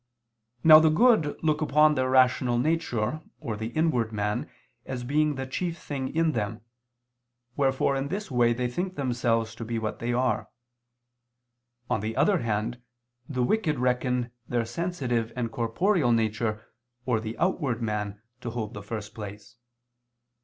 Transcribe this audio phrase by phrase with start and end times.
[0.63, 4.49] Now the good look upon their rational nature or the inward man
[4.83, 6.61] as being the chief thing in them,
[7.55, 10.49] wherefore in this way they think themselves to be what they are.
[11.87, 12.81] On the other hand,
[13.29, 16.65] the wicked reckon their sensitive and corporeal nature,
[17.05, 19.55] or the outward man, to hold the first place.